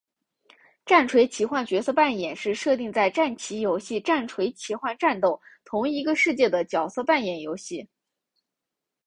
[0.83, 7.87] 战锤奇幻角色扮演是设定在战棋游戏战锤奇幻战斗同一个世界的角色扮演游戏。